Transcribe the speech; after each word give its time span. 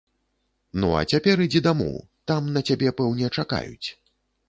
Ну, 0.83 0.89
а 1.01 1.03
цяпер 1.11 1.45
ідзі 1.47 1.63
дамоў, 1.69 1.93
там 2.33 2.51
на 2.59 2.67
цябе, 2.71 2.93
пэўне, 3.03 3.33
чакаюць. 3.37 3.87